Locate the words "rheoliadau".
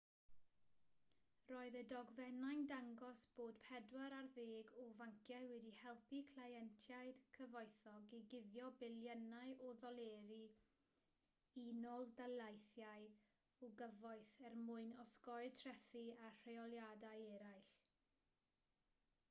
16.41-17.29